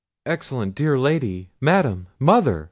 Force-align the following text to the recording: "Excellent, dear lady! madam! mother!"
"Excellent, 0.25 0.73
dear 0.73 0.97
lady! 0.97 1.51
madam! 1.61 2.07
mother!" 2.17 2.59